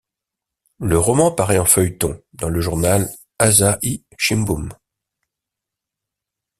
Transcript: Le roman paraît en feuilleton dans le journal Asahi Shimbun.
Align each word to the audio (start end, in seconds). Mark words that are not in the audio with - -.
Le 0.79 0.97
roman 0.97 1.29
paraît 1.31 1.59
en 1.59 1.65
feuilleton 1.65 2.19
dans 2.33 2.49
le 2.49 2.59
journal 2.59 3.07
Asahi 3.37 4.03
Shimbun. 4.17 4.69